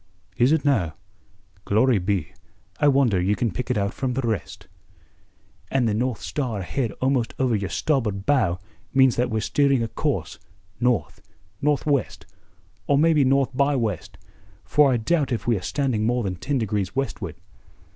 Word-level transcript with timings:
"Is 0.35 0.51
it 0.51 0.65
now? 0.65 0.95
Glory 1.63 1.99
be, 1.99 2.33
I 2.79 2.87
wonder 2.87 3.21
ye 3.21 3.35
can 3.35 3.51
pick 3.51 3.69
it 3.69 3.77
out 3.77 3.93
from 3.93 4.13
the 4.15 4.27
rest." 4.27 4.67
"And 5.69 5.87
the 5.87 5.93
North 5.93 6.21
Star 6.21 6.61
ahead 6.61 6.91
almost 6.93 7.35
over 7.37 7.55
your 7.55 7.69
starboard 7.69 8.25
bow 8.25 8.59
means 8.95 9.15
that 9.17 9.29
we're 9.29 9.41
steering 9.41 9.83
a 9.83 9.87
course, 9.87 10.39
north, 10.79 11.21
northwest, 11.61 12.25
or 12.87 12.97
maybe 12.97 13.23
north 13.23 13.55
by 13.55 13.75
west, 13.75 14.17
for 14.65 14.91
I 14.91 14.97
doubt 14.97 15.31
if 15.31 15.45
we 15.45 15.55
are 15.55 15.61
standing 15.61 16.03
more 16.07 16.23
than 16.23 16.33
ten 16.37 16.57
degrees 16.57 16.95
westward." 16.95 17.35